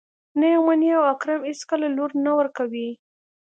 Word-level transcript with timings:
نه 0.39 0.45
يې 0.51 0.57
مني 0.65 0.89
او 0.97 1.03
اکرم 1.13 1.41
اېڅکله 1.49 1.87
لور 1.95 2.11
نه 2.25 2.31
ورکوي. 2.39 2.89